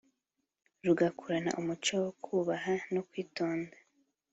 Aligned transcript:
rugakurana 0.85 1.51
umuco 1.61 1.93
wo 2.03 2.11
kubaha 2.23 2.73
no 2.93 3.01
kwitonda 3.09 3.75